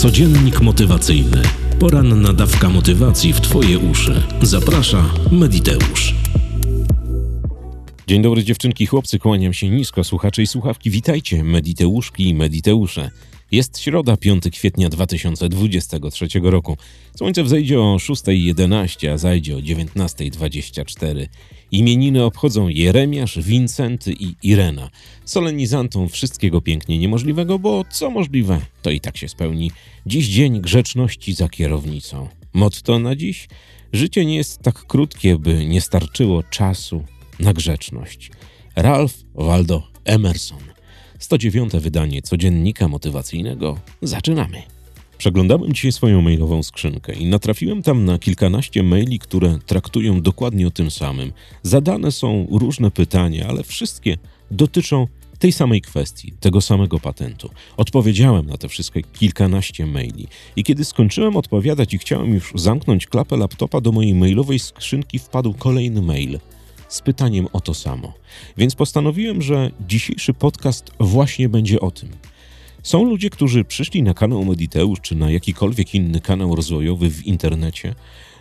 [0.00, 1.42] Codziennik motywacyjny.
[1.78, 4.22] Poranna dawka motywacji w Twoje uszy.
[4.42, 6.14] Zaprasza Mediteusz.
[8.06, 10.90] Dzień dobry dziewczynki, chłopcy, kłaniam się nisko, słuchacze i słuchawki.
[10.90, 13.10] Witajcie, Mediteuszki i Mediteusze.
[13.52, 16.76] Jest środa, 5 kwietnia 2023 roku.
[17.16, 21.26] Słońce wzejdzie o 6.11, a zajdzie o 19.24.
[21.72, 24.90] Imieniny obchodzą Jeremiasz, Wincenty i Irena.
[25.24, 29.70] Solenizantom wszystkiego pięknie niemożliwego, bo co możliwe, to i tak się spełni.
[30.06, 32.28] Dziś dzień grzeczności za kierownicą.
[32.54, 33.48] Motto na dziś?
[33.92, 37.04] Życie nie jest tak krótkie, by nie starczyło czasu
[37.40, 38.30] na grzeczność.
[38.76, 40.69] Ralph Waldo Emerson.
[41.20, 41.72] 109.
[41.72, 43.78] wydanie codziennika motywacyjnego.
[44.02, 44.62] Zaczynamy.
[45.18, 50.70] Przeglądałem dzisiaj swoją mailową skrzynkę i natrafiłem tam na kilkanaście maili, które traktują dokładnie o
[50.70, 51.32] tym samym.
[51.62, 54.16] Zadane są różne pytania, ale wszystkie
[54.50, 55.06] dotyczą
[55.38, 57.50] tej samej kwestii, tego samego patentu.
[57.76, 60.26] Odpowiedziałem na te wszystkie kilkanaście maili
[60.56, 65.54] i kiedy skończyłem odpowiadać i chciałem już zamknąć klapę laptopa, do mojej mailowej skrzynki wpadł
[65.54, 66.38] kolejny mail–
[66.90, 68.12] z pytaniem o to samo.
[68.56, 72.08] Więc postanowiłem, że dzisiejszy podcast właśnie będzie o tym.
[72.82, 77.94] Są ludzie, którzy przyszli na kanał Mediteusz czy na jakikolwiek inny kanał rozwojowy w internecie,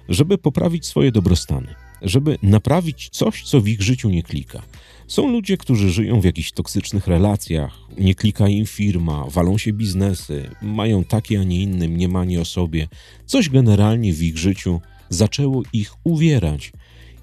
[0.09, 4.61] żeby poprawić swoje dobrostany, żeby naprawić coś, co w ich życiu nie klika.
[5.07, 10.49] Są ludzie, którzy żyją w jakichś toksycznych relacjach, nie klika im firma, walą się biznesy,
[10.61, 12.87] mają takie, a nie inne mniemanie o sobie.
[13.25, 16.71] Coś generalnie w ich życiu zaczęło ich uwierać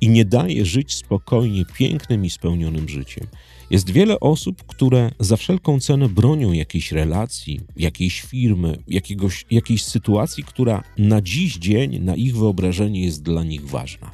[0.01, 3.27] i nie daje żyć spokojnie, pięknym i spełnionym życiem.
[3.71, 10.45] Jest wiele osób, które za wszelką cenę bronią jakiejś relacji, jakiejś firmy, jakiegoś, jakiejś sytuacji,
[10.45, 14.11] która na dziś dzień, na ich wyobrażenie jest dla nich ważna.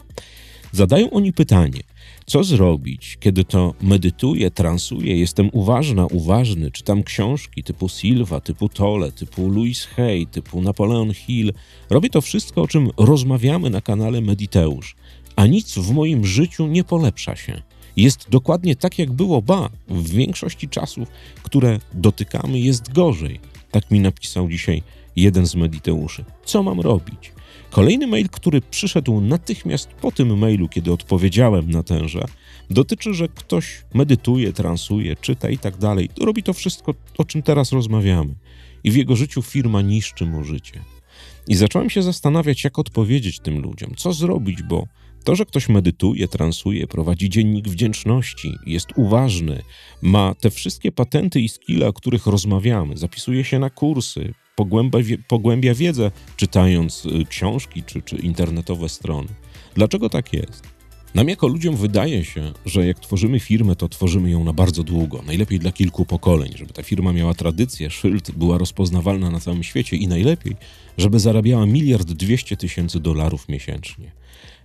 [0.72, 1.80] Zadają oni pytanie,
[2.26, 9.12] co zrobić, kiedy to medytuję, transuję, jestem uważna, uważny, czytam książki typu Silva, typu Tolle,
[9.12, 11.52] typu Louis Hay, typu Napoleon Hill.
[11.90, 14.96] Robię to wszystko, o czym rozmawiamy na kanale Mediteusz
[15.42, 17.62] a nic w moim życiu nie polepsza się.
[17.96, 21.08] Jest dokładnie tak, jak było, ba, w większości czasów,
[21.42, 23.40] które dotykamy, jest gorzej.
[23.70, 24.82] Tak mi napisał dzisiaj
[25.16, 26.24] jeden z mediteuszy.
[26.44, 27.32] Co mam robić?
[27.70, 32.24] Kolejny mail, który przyszedł natychmiast po tym mailu, kiedy odpowiedziałem na tenże,
[32.70, 36.08] dotyczy, że ktoś medytuje, transuje, czyta i tak dalej.
[36.20, 38.34] Robi to wszystko, o czym teraz rozmawiamy.
[38.84, 40.80] I w jego życiu firma niszczy mu życie.
[41.48, 44.86] I zacząłem się zastanawiać, jak odpowiedzieć tym ludziom, co zrobić, bo
[45.22, 49.62] to, że ktoś medytuje, transuje, prowadzi dziennik wdzięczności, jest uważny,
[50.02, 55.74] ma te wszystkie patenty i skille, o których rozmawiamy, zapisuje się na kursy, pogłębia, pogłębia
[55.74, 59.28] wiedzę, czytając y, książki czy, czy internetowe strony.
[59.74, 60.62] Dlaczego tak jest?
[61.14, 65.22] Nam jako ludziom wydaje się, że jak tworzymy firmę, to tworzymy ją na bardzo długo,
[65.26, 69.96] najlepiej dla kilku pokoleń, żeby ta firma miała tradycję, szyld, była rozpoznawalna na całym świecie
[69.96, 70.56] i najlepiej,
[70.98, 74.21] żeby zarabiała miliard dwieście tysięcy dolarów miesięcznie.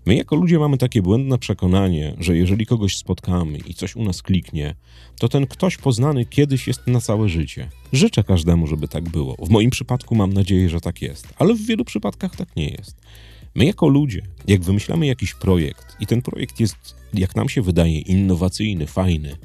[0.07, 4.21] My jako ludzie mamy takie błędne przekonanie, że jeżeli kogoś spotkamy i coś u nas
[4.21, 4.75] kliknie,
[5.19, 7.69] to ten ktoś poznany kiedyś jest na całe życie.
[7.93, 9.35] Życzę każdemu, żeby tak było.
[9.45, 12.95] W moim przypadku mam nadzieję, że tak jest, ale w wielu przypadkach tak nie jest.
[13.55, 17.99] My jako ludzie, jak wymyślamy jakiś projekt i ten projekt jest, jak nam się wydaje,
[17.99, 19.35] innowacyjny, fajny,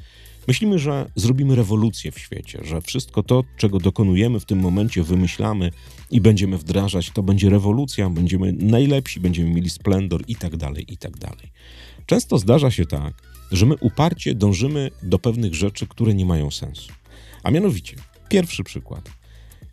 [0.47, 5.71] Myślimy, że zrobimy rewolucję w świecie, że wszystko to, czego dokonujemy w tym momencie, wymyślamy
[6.11, 10.97] i będziemy wdrażać, to będzie rewolucja, będziemy najlepsi, będziemy mieli splendor i tak dalej, i
[10.97, 11.51] tak dalej.
[12.05, 13.13] Często zdarza się tak,
[13.51, 16.91] że my uparcie dążymy do pewnych rzeczy, które nie mają sensu.
[17.43, 17.95] A mianowicie,
[18.29, 19.22] pierwszy przykład.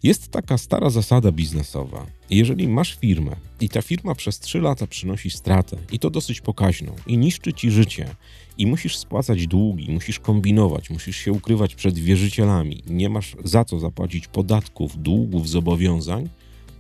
[0.02, 2.06] Jest taka stara zasada biznesowa.
[2.30, 6.92] Jeżeli masz firmę i ta firma przez 3 lata przynosi stratę, i to dosyć pokaźną,
[7.06, 8.14] i niszczy ci życie,
[8.58, 13.78] i musisz spłacać długi, musisz kombinować, musisz się ukrywać przed wierzycielami, nie masz za co
[13.78, 16.28] zapłacić podatków, długów, zobowiązań,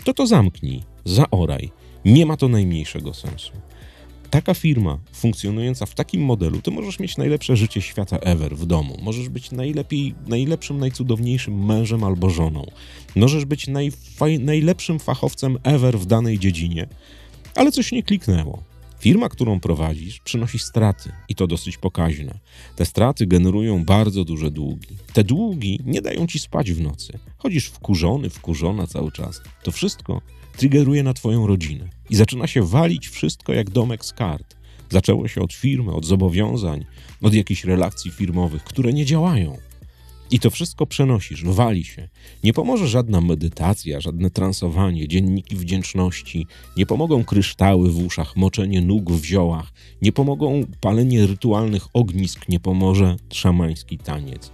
[0.04, 1.70] to to zamknij, zaoraj.
[2.04, 3.52] Nie ma to najmniejszego sensu
[4.30, 8.96] taka firma funkcjonująca w takim modelu, ty możesz mieć najlepsze życie świata ever w domu.
[9.02, 12.66] Możesz być najlepiej, najlepszym, najcudowniejszym mężem albo żoną.
[13.16, 13.66] Możesz być
[14.40, 16.86] najlepszym fachowcem ever w danej dziedzinie,
[17.54, 18.62] ale coś nie kliknęło.
[18.98, 22.38] Firma, którą prowadzisz, przynosi straty i to dosyć pokaźne.
[22.76, 24.96] Te straty generują bardzo duże długi.
[25.12, 27.18] Te długi nie dają ci spać w nocy.
[27.38, 29.42] Chodzisz wkurzony, wkurzona cały czas.
[29.62, 30.20] To wszystko
[30.56, 34.56] triggeruje na twoją rodzinę i zaczyna się walić wszystko jak domek z kart.
[34.90, 36.84] Zaczęło się od firmy, od zobowiązań,
[37.22, 39.56] od jakichś relacji firmowych, które nie działają.
[40.30, 42.08] I to wszystko przenosisz, wali się.
[42.44, 49.10] Nie pomoże żadna medytacja, żadne transowanie, dzienniki wdzięczności, nie pomogą kryształy w uszach, moczenie nóg
[49.10, 54.50] w ziołach, nie pomogą palenie rytualnych ognisk, nie pomoże szamański taniec.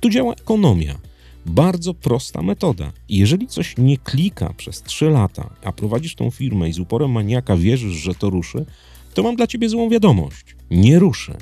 [0.00, 0.98] Tu działa ekonomia.
[1.46, 2.92] Bardzo prosta metoda.
[3.08, 7.56] Jeżeli coś nie klika przez 3 lata, a prowadzisz tą firmę i z uporem maniaka
[7.56, 8.66] wierzysz, że to ruszy,
[9.14, 10.56] to mam dla ciebie złą wiadomość.
[10.70, 11.36] Nie ruszy,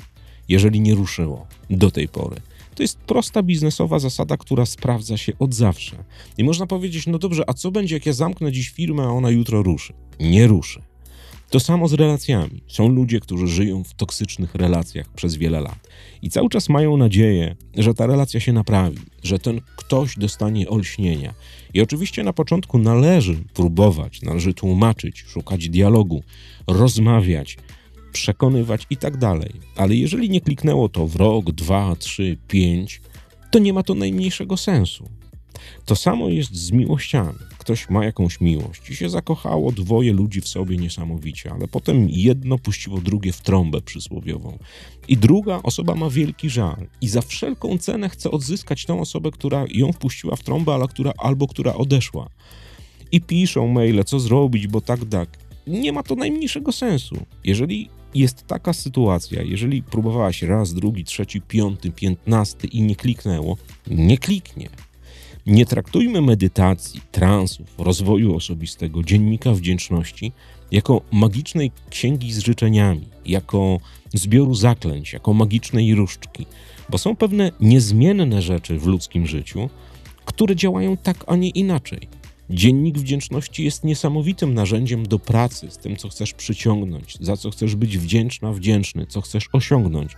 [0.49, 2.35] jeżeli nie ruszyło do tej pory.
[2.75, 6.03] To jest prosta biznesowa zasada, która sprawdza się od zawsze.
[6.37, 9.29] I można powiedzieć, no dobrze, a co będzie, jak ja zamknę dziś firmę, a ona
[9.29, 9.93] jutro ruszy?
[10.19, 10.81] Nie ruszy.
[11.55, 12.63] To samo z relacjami.
[12.67, 15.89] Są ludzie, którzy żyją w toksycznych relacjach przez wiele lat
[16.21, 21.33] i cały czas mają nadzieję, że ta relacja się naprawi, że ten ktoś dostanie olśnienia.
[21.73, 26.23] I oczywiście na początku należy próbować, należy tłumaczyć, szukać dialogu,
[26.67, 27.57] rozmawiać,
[28.11, 29.51] przekonywać i tak dalej.
[29.75, 33.01] Ale jeżeli nie kliknęło to w rok, dwa, trzy, pięć,
[33.51, 35.09] to nie ma to najmniejszego sensu.
[35.85, 37.54] To samo jest z miłościami.
[37.65, 42.57] Ktoś ma jakąś miłość i się zakochało dwoje ludzi w sobie niesamowicie, ale potem jedno
[42.57, 44.57] puściło drugie w trąbę przysłowiową.
[45.07, 49.65] I druga osoba ma wielki żal i za wszelką cenę chce odzyskać tą osobę, która
[49.69, 52.29] ją wpuściła w trąbę, ale która, albo która odeszła.
[53.11, 55.29] I piszą maile, co zrobić, bo tak, tak.
[55.67, 57.25] Nie ma to najmniejszego sensu.
[57.43, 63.57] Jeżeli jest taka sytuacja, jeżeli próbowałaś raz, drugi, trzeci, piąty, piętnasty i nie kliknęło,
[63.87, 64.69] nie kliknie.
[65.45, 70.31] Nie traktujmy medytacji, transów, rozwoju osobistego, dziennika wdzięczności
[70.71, 73.79] jako magicznej księgi z życzeniami, jako
[74.13, 76.45] zbioru zaklęć, jako magicznej różdżki,
[76.89, 79.69] bo są pewne niezmienne rzeczy w ludzkim życiu,
[80.25, 82.07] które działają tak, a nie inaczej.
[82.49, 87.75] Dziennik wdzięczności jest niesamowitym narzędziem do pracy z tym, co chcesz przyciągnąć, za co chcesz
[87.75, 90.11] być wdzięczna, wdzięczny, co chcesz osiągnąć.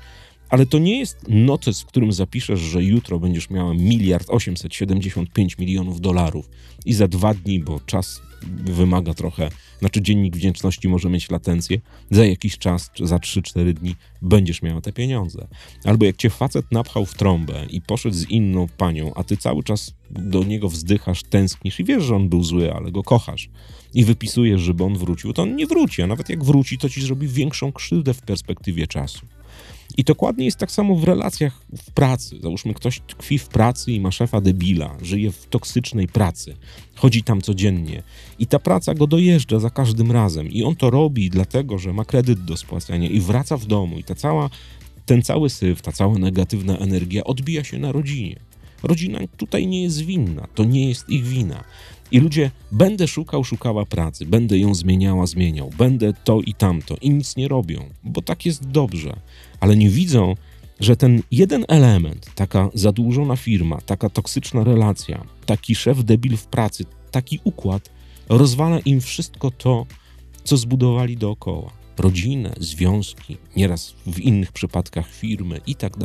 [0.50, 6.02] Ale to nie jest notes, w którym zapiszesz, że jutro będziesz miała miliard 875 milionów
[6.02, 6.50] dolarów
[6.86, 8.22] i za dwa dni, bo czas
[8.66, 9.50] wymaga trochę,
[9.80, 11.80] znaczy dziennik wdzięczności może mieć latencję,
[12.12, 15.48] za jakiś czas, za 3-4 dni będziesz miała te pieniądze.
[15.84, 19.64] Albo jak cię facet napchał w trąbę i poszedł z inną panią, a ty cały
[19.64, 23.50] czas do niego wzdychasz, tęsknisz i wiesz, że on był zły, ale go kochasz
[23.94, 27.02] i wypisujesz, żeby on wrócił, to on nie wróci, a nawet jak wróci, to ci
[27.02, 29.20] zrobi większą krzywdę w perspektywie czasu.
[29.98, 32.40] I dokładnie jest tak samo w relacjach w pracy.
[32.42, 36.56] Załóżmy, ktoś tkwi w pracy i ma szefa debila, żyje w toksycznej pracy,
[36.96, 38.04] chodzi tam codziennie
[38.40, 40.50] i ta praca go dojeżdża za każdym razem.
[40.50, 44.04] I on to robi dlatego, że ma kredyt do spłacania i wraca w domu i
[44.04, 44.50] ta cała,
[45.06, 48.40] ten cały syf, ta cała negatywna energia odbija się na rodzinie.
[48.84, 51.64] Rodzina tutaj nie jest winna, to nie jest ich wina.
[52.12, 57.10] I ludzie, będę szukał, szukała pracy, będę ją zmieniała, zmieniał, będę to i tamto i
[57.10, 59.20] nic nie robią, bo tak jest dobrze,
[59.60, 60.36] ale nie widzą,
[60.80, 66.86] że ten jeden element, taka zadłużona firma, taka toksyczna relacja, taki szef debil w pracy,
[67.12, 67.90] taki układ
[68.30, 69.86] rozwala im wszystko to,
[70.44, 71.72] co zbudowali dookoła.
[71.98, 75.98] Rodzinę, związki, nieraz w innych przypadkach firmy i tak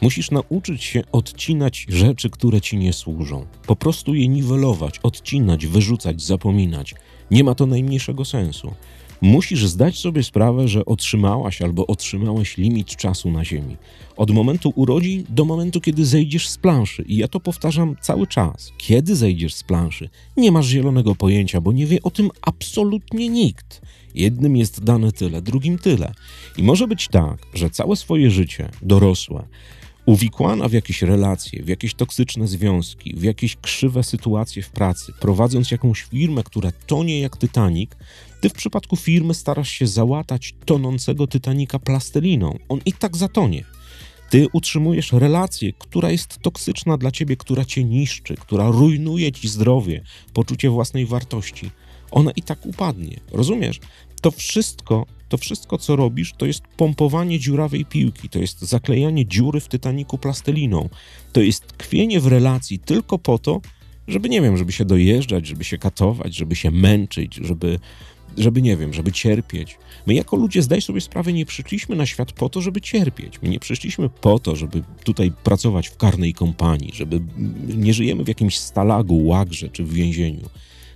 [0.00, 3.46] Musisz nauczyć się odcinać rzeczy, które ci nie służą.
[3.66, 6.94] Po prostu je niwelować, odcinać, wyrzucać, zapominać.
[7.30, 8.74] Nie ma to najmniejszego sensu.
[9.20, 13.76] Musisz zdać sobie sprawę, że otrzymałaś albo otrzymałeś limit czasu na Ziemi.
[14.16, 17.02] Od momentu urodzin do momentu, kiedy zejdziesz z planszy.
[17.02, 18.72] I ja to powtarzam cały czas.
[18.78, 20.08] Kiedy zejdziesz z planszy?
[20.36, 23.80] Nie masz zielonego pojęcia, bo nie wie o tym absolutnie nikt.
[24.14, 26.14] Jednym jest dane tyle, drugim tyle.
[26.56, 29.44] I może być tak, że całe swoje życie dorosłe
[30.06, 35.70] uwikłana w jakieś relacje, w jakieś toksyczne związki, w jakieś krzywe sytuacje w pracy, prowadząc
[35.70, 37.90] jakąś firmę, która tonie jak Titanic,
[38.40, 42.58] ty w przypadku firmy starasz się załatać tonącego Titanica plastelliną.
[42.68, 43.64] On i tak zatonie.
[44.30, 50.02] Ty utrzymujesz relację, która jest toksyczna dla ciebie, która cię niszczy, która rujnuje ci zdrowie,
[50.32, 51.70] poczucie własnej wartości.
[52.10, 53.20] Ona i tak upadnie.
[53.32, 53.80] Rozumiesz?
[54.22, 59.60] To wszystko to wszystko, co robisz, to jest pompowanie dziurawej piłki, to jest zaklejanie dziury
[59.60, 60.88] w Titaniku plasteliną,
[61.32, 63.60] to jest tkwienie w relacji tylko po to,
[64.08, 67.78] żeby, nie wiem, żeby się dojeżdżać, żeby się katować, żeby się męczyć, żeby,
[68.38, 69.78] żeby nie wiem, żeby cierpieć.
[70.06, 73.42] My jako ludzie, zdaj sobie sprawę, nie przyszliśmy na świat po to, żeby cierpieć.
[73.42, 77.20] My nie przyszliśmy po to, żeby tutaj pracować w karnej kompanii, żeby
[77.76, 80.48] nie żyjemy w jakimś stalagu, łagrze czy w więzieniu.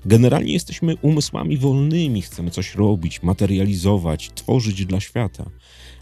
[0.06, 5.50] Generalnie jesteśmy umysłami wolnymi, chcemy coś robić, materializować, tworzyć dla świata.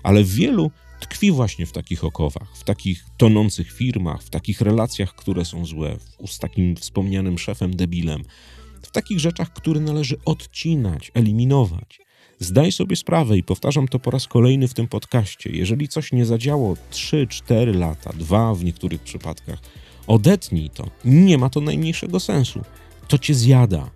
[0.03, 5.45] Ale wielu tkwi właśnie w takich okowach, w takich tonących firmach, w takich relacjach, które
[5.45, 8.23] są złe, z takim wspomnianym szefem debilem,
[8.83, 12.01] w takich rzeczach, które należy odcinać, eliminować.
[12.39, 15.51] Zdaj sobie sprawę i powtarzam to po raz kolejny w tym podcaście.
[15.51, 19.59] Jeżeli coś nie zadziało 3-4 lata, dwa w niektórych przypadkach,
[20.07, 20.91] odetnij to.
[21.05, 22.61] Nie ma to najmniejszego sensu
[23.09, 23.91] to cię zjada.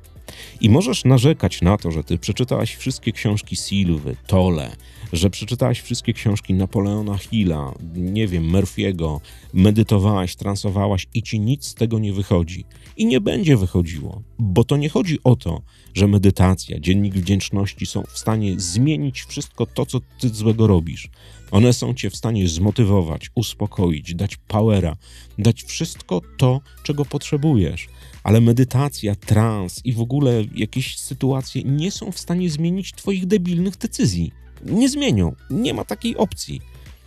[0.60, 4.76] I możesz narzekać na to, że ty przeczytałaś wszystkie książki Silwy, Tole,
[5.12, 9.20] że przeczytałaś wszystkie książki Napoleona Hilla, nie wiem, Murphy'ego,
[9.54, 12.64] medytowałaś, transowałaś i ci nic z tego nie wychodzi.
[12.96, 15.62] I nie będzie wychodziło, bo to nie chodzi o to,
[15.96, 21.08] że medytacja, dziennik wdzięczności są w stanie zmienić wszystko to, co ty złego robisz.
[21.50, 24.96] One są cię w stanie zmotywować, uspokoić, dać powera,
[25.38, 27.88] dać wszystko to, czego potrzebujesz.
[28.22, 33.76] Ale medytacja, trans i w ogóle jakieś sytuacje nie są w stanie zmienić twoich debilnych
[33.76, 34.32] decyzji.
[34.64, 35.34] Nie zmienią.
[35.50, 36.60] Nie ma takiej opcji.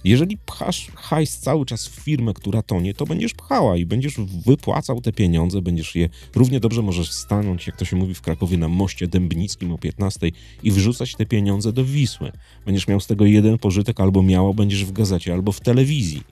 [0.03, 4.15] Jeżeli pchasz hajs cały czas w firmę, która tonie, to będziesz pchała i będziesz
[4.46, 8.58] wypłacał te pieniądze, będziesz je równie dobrze możesz stanąć, jak to się mówi w Krakowie,
[8.58, 10.32] na moście dębnickim o 15
[10.63, 12.32] i wrzucać te pieniądze do Wisły.
[12.65, 16.24] Będziesz miał z tego jeden pożytek, albo miało będziesz w gazecie, albo w telewizji.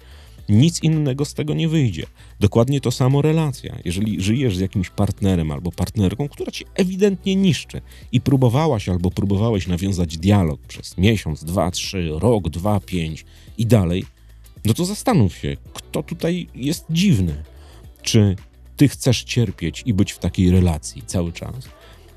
[0.50, 2.06] Nic innego z tego nie wyjdzie.
[2.40, 3.80] Dokładnie to samo relacja.
[3.86, 9.68] Jeżeli żyjesz z jakimś partnerem albo partnerką, która ci ewidentnie niszczy i próbowałaś albo próbowałeś
[9.68, 13.26] nawiązać dialog przez miesiąc, dwa, trzy, rok, dwa, pięć
[13.58, 14.06] i dalej,
[14.66, 17.44] no to zastanów się, kto tutaj jest dziwny.
[18.02, 18.36] Czy
[18.78, 21.70] ty chcesz cierpieć i być w takiej relacji cały czas?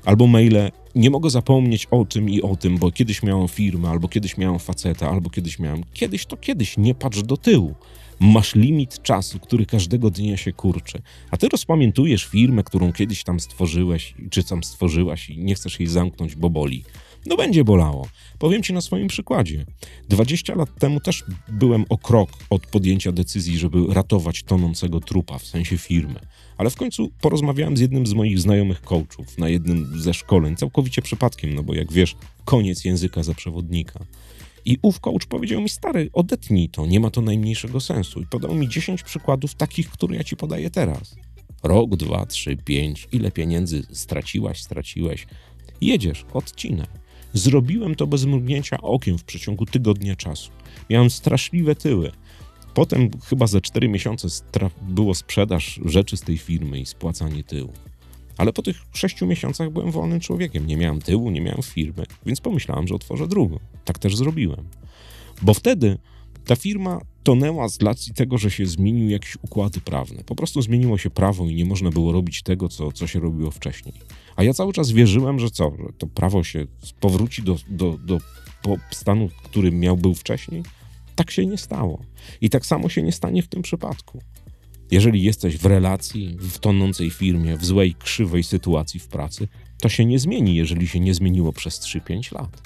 [0.05, 4.07] Albo maile, nie mogę zapomnieć o tym i o tym, bo kiedyś miałem firmę, albo
[4.07, 5.83] kiedyś miałem faceta, albo kiedyś miałem.
[5.93, 7.75] Kiedyś to kiedyś, nie patrz do tyłu.
[8.23, 11.01] Masz limit czasu, który każdego dnia się kurczy.
[11.31, 15.89] A ty rozpamiętujesz firmę, którą kiedyś tam stworzyłeś, czy tam stworzyłaś i nie chcesz jej
[15.89, 16.83] zamknąć, bo boli.
[17.25, 18.07] No będzie bolało.
[18.39, 19.65] Powiem ci na swoim przykładzie.
[20.09, 25.45] 20 lat temu też byłem o krok od podjęcia decyzji, żeby ratować tonącego trupa, w
[25.45, 26.19] sensie firmy.
[26.57, 31.01] Ale w końcu porozmawiałem z jednym z moich znajomych coachów na jednym ze szkoleń, całkowicie
[31.01, 34.05] przypadkiem, no bo jak wiesz, koniec języka za przewodnika.
[34.65, 38.21] I ów coach powiedział mi, stary, odetnij to, nie ma to najmniejszego sensu.
[38.21, 41.15] I podał mi 10 przykładów takich, które ja ci podaję teraz.
[41.63, 45.27] Rok, dwa, trzy, pięć, ile pieniędzy straciłaś, straciłeś.
[45.81, 46.87] Jedziesz, odcinaj.
[47.33, 50.51] Zrobiłem to bez mrugnięcia okiem w przeciągu tygodnia czasu.
[50.89, 52.11] Miałem straszliwe tyły.
[52.73, 54.27] Potem chyba za 4 miesiące
[54.81, 57.73] było sprzedaż rzeczy z tej firmy i spłacanie tyłu.
[58.41, 60.67] Ale po tych 6 miesiącach byłem wolnym człowiekiem.
[60.67, 63.59] Nie miałem tyłu, nie miałem firmy, więc pomyślałem, że otworzę drugą.
[63.85, 64.65] Tak też zrobiłem.
[65.41, 65.97] Bo wtedy
[66.45, 70.23] ta firma tonęła z racji tego, że się zmieniły jakieś układy prawne.
[70.23, 73.51] Po prostu zmieniło się prawo i nie można było robić tego, co, co się robiło
[73.51, 73.95] wcześniej.
[74.35, 76.65] A ja cały czas wierzyłem, że co, że to prawo się
[76.99, 78.17] powróci do, do, do
[78.91, 80.63] stanu, który miał był wcześniej.
[81.15, 82.01] Tak się nie stało.
[82.41, 84.21] I tak samo się nie stanie w tym przypadku.
[84.91, 89.47] Jeżeli jesteś w relacji, w tonącej firmie, w złej, krzywej sytuacji w pracy,
[89.81, 92.61] to się nie zmieni, jeżeli się nie zmieniło przez 3-5 lat.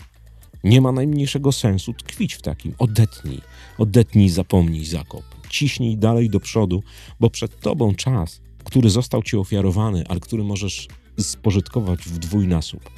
[0.63, 2.74] Nie ma najmniejszego sensu tkwić w takim.
[2.79, 3.41] Odetnij,
[3.77, 5.24] odetnij, zapomnij, zakop.
[5.50, 6.84] Ciśnij dalej do przodu,
[7.20, 10.88] bo przed tobą czas, który został ci ofiarowany, ale który możesz
[11.20, 12.89] spożytkować w dwójnasób.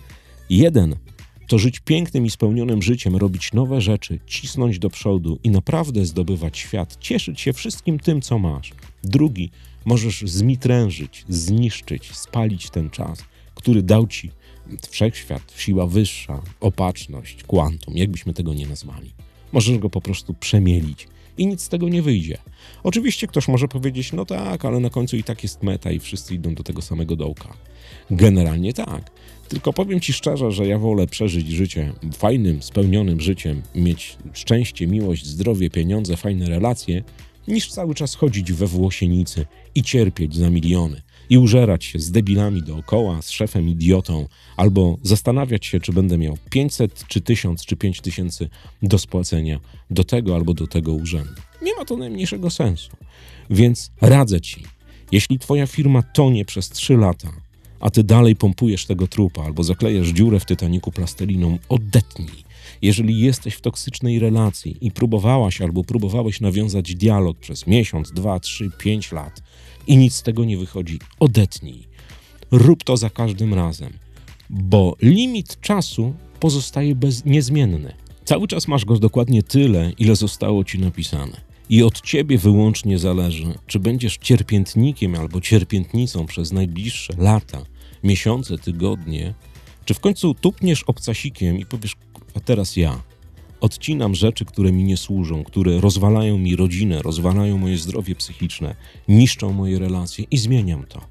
[0.50, 0.96] Jeden
[1.48, 6.58] to żyć pięknym i spełnionym życiem, robić nowe rzeczy, cisnąć do przodu i naprawdę zdobywać
[6.58, 8.72] świat, cieszyć się wszystkim tym, co masz.
[9.04, 9.52] Drugi,
[9.86, 13.24] możesz zmitrężyć, zniszczyć, spalić ten czas,
[13.56, 14.32] który dał ci
[14.90, 19.12] wszechświat, siła wyższa, opatrzność, kwantum, jakbyśmy tego nie nazwali.
[19.52, 22.38] Możesz go po prostu przemielić i nic z tego nie wyjdzie.
[22.84, 26.36] Oczywiście ktoś może powiedzieć, no tak, ale na końcu i tak jest meta i wszyscy
[26.36, 27.54] idą do tego samego dołka.
[28.12, 29.12] Generalnie tak.
[29.48, 35.26] Tylko powiem ci szczerze, że ja wolę przeżyć życie fajnym, spełnionym życiem, mieć szczęście, miłość,
[35.26, 37.04] zdrowie, pieniądze, fajne relacje,
[37.48, 42.64] niż cały czas chodzić we włosienicy i cierpieć za miliony i użerać się z debilami
[42.64, 44.28] dookoła, z szefem idiotą,
[44.58, 48.50] albo zastanawiać się, czy będę miał 500, czy 1000, czy 5000
[48.84, 51.42] do spłacenia do tego albo do tego urzędu.
[51.62, 52.90] Nie ma to najmniejszego sensu.
[53.50, 54.64] Więc radzę ci,
[55.12, 57.32] jeśli twoja firma tonie przez 3 lata,
[57.80, 62.47] a ty dalej pompujesz tego trupa albo zaklejasz dziurę w Titaniku plasteliną, odetnij.
[62.82, 68.72] Jeżeli jesteś w toksycznej relacji i próbowałaś albo próbowałeś nawiązać dialog przez miesiąc, dwa, trzy,
[68.78, 69.42] pięć lat
[69.88, 71.88] i nic z tego nie wychodzi, odetnij.
[72.52, 73.94] Rób to za każdym razem,
[74.50, 77.94] bo limit czasu pozostaje bez, niezmienny.
[78.26, 81.42] Cały czas masz go dokładnie tyle, ile zostało ci napisane.
[81.70, 87.66] I od ciebie wyłącznie zależy, czy będziesz cierpiętnikiem albo cierpiętnicą przez najbliższe lata,
[88.04, 89.34] miesiące, tygodnie,
[89.88, 91.96] czy w końcu tupniesz obcasikiem i powiesz,
[92.36, 93.04] a teraz ja.
[93.62, 98.76] Odcinam rzeczy, które mi nie służą, które rozwalają mi rodzinę, rozwalają moje zdrowie psychiczne,
[99.08, 101.02] niszczą moje relacje i zmieniam to.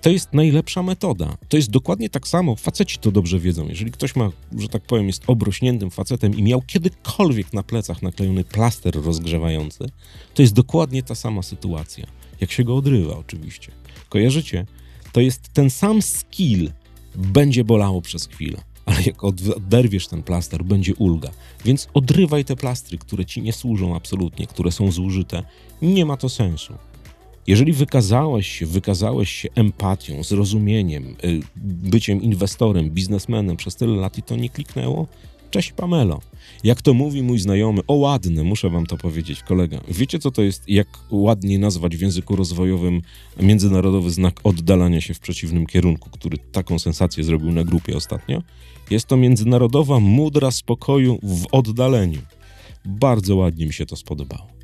[0.00, 1.36] To jest najlepsza metoda.
[1.48, 2.56] To jest dokładnie tak samo.
[2.56, 3.68] Faceci to dobrze wiedzą.
[3.68, 8.44] Jeżeli ktoś ma, że tak powiem, jest obrośniętym facetem i miał kiedykolwiek na plecach naklejony
[8.44, 9.86] plaster rozgrzewający,
[10.34, 12.06] to jest dokładnie ta sama sytuacja.
[12.40, 13.72] Jak się go odrywa, oczywiście.
[14.08, 14.66] Kojarzycie?
[15.12, 16.70] To jest ten sam skill,
[17.18, 21.30] Będzie bolało przez chwilę, ale jak od- oderwiesz ten plaster, będzie ulga.
[21.64, 25.42] Więc odrywaj te plastry, które ci nie służą absolutnie, które są zużyte.
[25.82, 26.74] Nie ma to sensu.
[27.46, 34.22] Jeżeli wykazałeś się, wykazałeś się empatią, zrozumieniem, y, byciem inwestorem, biznesmenem przez tyle lat i
[34.22, 35.06] to nie kliknęło,
[35.50, 36.20] cześć Pamelo.
[36.64, 39.80] Jak to mówi mój znajomy, o ładne, muszę wam to powiedzieć, kolega.
[39.88, 43.02] Wiecie co to jest, jak ładniej nazwać w języku rozwojowym
[43.40, 48.42] międzynarodowy znak oddalania się w przeciwnym kierunku, który taką sensację zrobił na grupie ostatnio?
[48.90, 52.20] Jest to międzynarodowa mudra spokoju w oddaleniu.
[52.84, 54.57] Bardzo ładnie mi się to spodobało.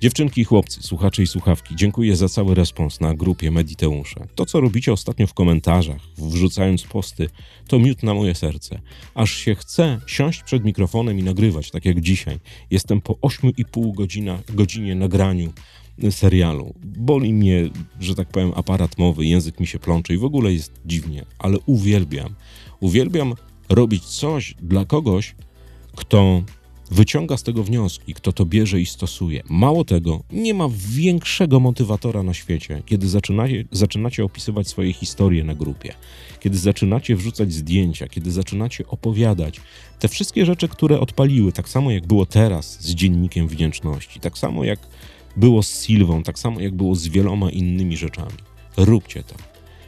[0.00, 4.26] Dziewczynki i chłopcy, słuchacze i słuchawki, dziękuję za cały respons na grupie Mediteusze.
[4.34, 7.28] To, co robicie ostatnio w komentarzach, wrzucając posty,
[7.68, 8.80] to miód na moje serce.
[9.14, 12.38] Aż się chce siąść przed mikrofonem i nagrywać, tak jak dzisiaj.
[12.70, 15.52] Jestem po 8,5 godzina, godzinie nagraniu
[16.10, 16.74] serialu.
[16.84, 20.72] Boli mnie, że tak powiem, aparat mowy, język mi się plącze i w ogóle jest
[20.86, 22.34] dziwnie, ale uwielbiam.
[22.80, 23.34] Uwielbiam
[23.68, 25.34] robić coś dla kogoś,
[25.96, 26.42] kto
[26.90, 29.42] wyciąga z tego wnioski, kto to bierze i stosuje.
[29.48, 35.54] Mało tego, nie ma większego motywatora na świecie, kiedy zaczynacie, zaczynacie opisywać swoje historie na
[35.54, 35.94] grupie,
[36.40, 39.60] kiedy zaczynacie wrzucać zdjęcia, kiedy zaczynacie opowiadać
[39.98, 44.64] te wszystkie rzeczy, które odpaliły, tak samo jak było teraz z Dziennikiem Wdzięczności, tak samo
[44.64, 44.78] jak
[45.36, 48.36] było z Sylwą, tak samo jak było z wieloma innymi rzeczami.
[48.76, 49.34] Róbcie to.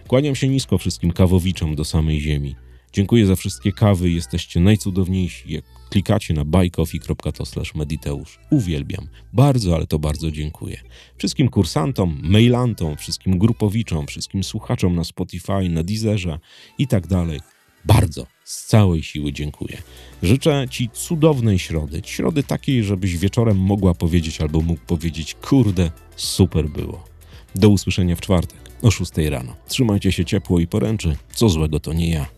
[0.09, 2.68] Kłaniam się nisko wszystkim kawowiczom do samej ziemi.
[2.99, 5.53] Dziękuję za wszystkie kawy, jesteście najcudowniejsi.
[5.53, 8.39] Jak klikacie na buycoffee.to mediteusz.
[8.51, 9.09] Uwielbiam.
[9.33, 10.81] Bardzo, ale to bardzo dziękuję.
[11.19, 16.39] Wszystkim kursantom, mailantom, wszystkim grupowiczom, wszystkim słuchaczom na Spotify, na Deezerze
[16.79, 17.41] i tak dalej.
[17.85, 19.83] Bardzo, z całej siły dziękuję.
[20.23, 22.03] Życzę Ci cudownej środy.
[22.05, 27.05] Środy takiej, żebyś wieczorem mogła powiedzieć albo mógł powiedzieć, kurde, super było.
[27.55, 29.57] Do usłyszenia w czwartek o 6 rano.
[29.69, 31.17] Trzymajcie się ciepło i poręczy.
[31.33, 32.38] Co złego to nie ja.